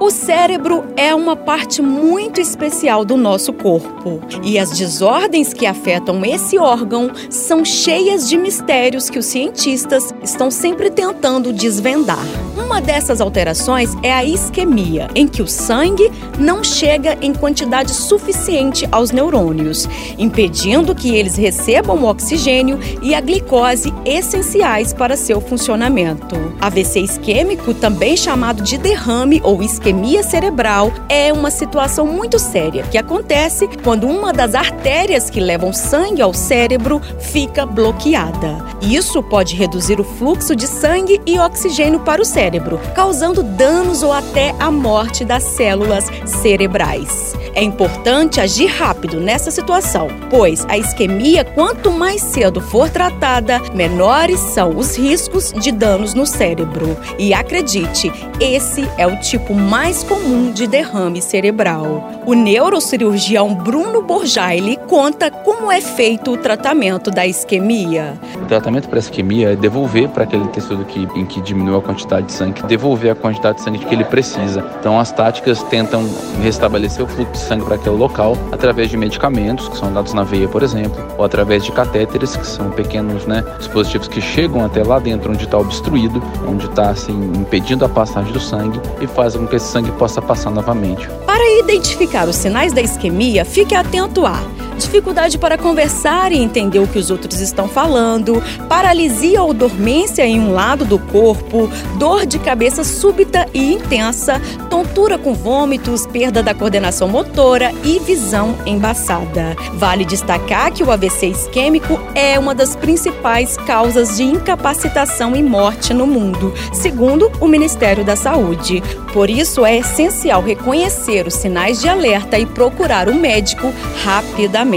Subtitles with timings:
[0.00, 6.24] O cérebro é uma parte muito especial do nosso corpo e as desordens que afetam
[6.24, 12.24] esse órgão são cheias de mistérios que os cientistas estão sempre tentando desvendar.
[12.56, 18.88] Uma dessas alterações é a isquemia, em que o sangue não chega em quantidade suficiente
[18.90, 19.86] aos neurônios,
[20.16, 26.36] impedindo que eles recebam o oxigênio e a glicose essenciais para seu funcionamento.
[26.58, 29.89] AVC isquêmico, também chamado de derrame ou isquemia
[30.22, 36.22] cerebral, é uma situação muito séria que acontece quando uma das artérias que levam sangue
[36.22, 38.69] ao cérebro fica bloqueada.
[38.80, 44.12] Isso pode reduzir o fluxo de sangue e oxigênio para o cérebro causando danos ou
[44.12, 47.34] até a morte das células cerebrais.
[47.54, 54.38] É importante agir rápido nessa situação, pois a isquemia, quanto mais cedo for tratada, menores
[54.38, 56.96] são os riscos de danos no cérebro.
[57.18, 62.22] E acredite, esse é o tipo mais comum de derrame cerebral.
[62.24, 68.14] O neurocirurgião Bruno Borjaili conta como é feito o tratamento da isquemia.
[68.40, 71.82] O tratamento para a isquemia é devolver para aquele tecido que, em que diminuiu a
[71.82, 74.64] quantidade de sangue, devolver a quantidade de sangue que ele precisa.
[74.78, 76.08] Então as táticas tentam
[76.42, 80.22] restabelecer o fluxo de sangue para aquele local através de medicamentos que são dados na
[80.22, 84.82] veia, por exemplo, ou através de catéteres, que são pequenos né, dispositivos que chegam até
[84.82, 89.40] lá dentro onde está obstruído, onde está assim impedindo a passagem do sangue e fazem
[89.40, 91.08] com que esse sangue possa passar novamente.
[91.26, 94.40] Para identificar os sinais da isquemia, fique atento a
[94.80, 100.40] dificuldade para conversar e entender o que os outros estão falando, paralisia ou dormência em
[100.40, 106.54] um lado do corpo, dor de cabeça súbita e intensa, tontura com vômitos, perda da
[106.54, 109.54] coordenação motora e visão embaçada.
[109.74, 115.92] Vale destacar que o AVC isquêmico é uma das principais causas de incapacitação e morte
[115.92, 118.82] no mundo, segundo o Ministério da Saúde.
[119.12, 123.72] Por isso, é essencial reconhecer os sinais de alerta e procurar o médico
[124.04, 124.69] rapidamente.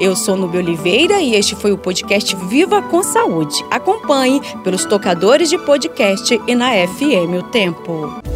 [0.00, 3.54] Eu sou Nubia Oliveira e este foi o podcast Viva com Saúde.
[3.70, 8.33] Acompanhe pelos tocadores de podcast e na FM O Tempo.